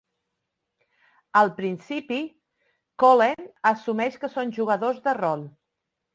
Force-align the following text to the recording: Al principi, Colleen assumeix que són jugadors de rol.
Al 1.41 1.51
principi, 1.59 2.17
Colleen 3.05 3.45
assumeix 3.75 4.19
que 4.25 4.33
són 4.39 4.57
jugadors 4.59 5.07
de 5.07 5.17
rol. 5.23 5.47